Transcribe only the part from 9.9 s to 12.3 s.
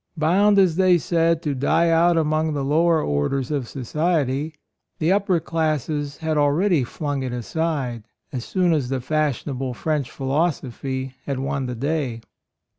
philosophy had won the day.